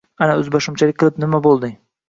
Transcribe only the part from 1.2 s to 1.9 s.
nima bo‘lding?